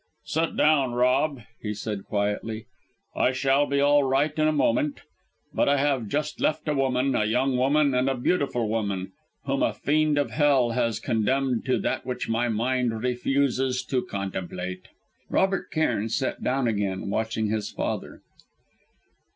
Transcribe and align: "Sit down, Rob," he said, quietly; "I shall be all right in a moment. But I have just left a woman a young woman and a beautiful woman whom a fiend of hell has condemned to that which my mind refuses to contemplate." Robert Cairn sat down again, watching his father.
"Sit 0.25 0.57
down, 0.57 0.93
Rob," 0.93 1.41
he 1.61 1.75
said, 1.75 2.05
quietly; 2.05 2.65
"I 3.15 3.33
shall 3.33 3.67
be 3.67 3.79
all 3.79 4.01
right 4.03 4.33
in 4.35 4.47
a 4.47 4.51
moment. 4.51 5.01
But 5.53 5.69
I 5.69 5.77
have 5.77 6.07
just 6.07 6.41
left 6.41 6.67
a 6.67 6.73
woman 6.73 7.13
a 7.13 7.25
young 7.25 7.55
woman 7.55 7.93
and 7.93 8.09
a 8.09 8.15
beautiful 8.17 8.67
woman 8.67 9.11
whom 9.45 9.61
a 9.61 9.73
fiend 9.75 10.17
of 10.17 10.31
hell 10.31 10.71
has 10.71 10.99
condemned 10.99 11.65
to 11.65 11.77
that 11.81 12.03
which 12.03 12.27
my 12.27 12.49
mind 12.49 13.03
refuses 13.03 13.85
to 13.91 14.01
contemplate." 14.03 14.87
Robert 15.29 15.69
Cairn 15.69 16.09
sat 16.09 16.43
down 16.43 16.67
again, 16.67 17.11
watching 17.11 17.49
his 17.51 17.69
father. 17.69 18.21